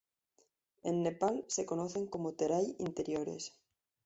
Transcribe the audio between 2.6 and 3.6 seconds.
interiores.